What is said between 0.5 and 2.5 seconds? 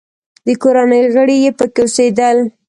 کورنۍ غړي یې پکې اوسېدل.